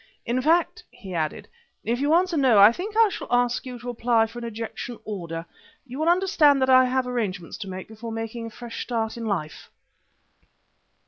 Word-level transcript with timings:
"In 0.25 0.41
fact," 0.41 0.83
he 0.89 1.13
added, 1.13 1.47
"if 1.83 1.99
you 1.99 2.15
answer 2.15 2.35
no, 2.35 2.57
I 2.57 2.71
think 2.71 2.97
I 2.97 3.09
shall 3.09 3.27
ask 3.29 3.67
you 3.67 3.77
to 3.77 3.89
apply 3.91 4.25
for 4.25 4.39
an 4.39 4.45
ejection 4.45 4.97
order. 5.05 5.45
You 5.85 5.99
will 5.99 6.09
understand 6.09 6.59
that 6.63 6.71
I 6.71 6.85
have 6.85 7.05
arrangements 7.05 7.55
to 7.59 7.69
make 7.69 7.87
before 7.87 8.15
taking 8.15 8.47
a 8.47 8.49
fresh 8.49 8.81
start 8.81 9.15
in 9.15 9.27
life." 9.27 9.69